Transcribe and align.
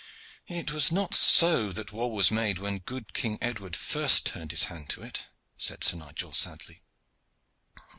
"It 0.47 0.71
was 0.73 0.91
not 0.91 1.13
so 1.13 1.71
that 1.73 1.91
war 1.91 2.11
was 2.11 2.31
made 2.31 2.57
when 2.57 2.79
good 2.79 3.13
King 3.13 3.37
Edward 3.39 3.75
first 3.75 4.25
turned 4.25 4.49
his 4.49 4.63
hand 4.63 4.89
to 4.89 5.03
it," 5.03 5.27
said 5.59 5.83
Sir 5.83 5.97
Nigel 5.97 6.33
sadly. 6.33 6.81